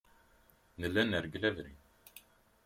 Nella 0.79 1.03
nergel 1.03 1.43
abrid. 1.49 1.79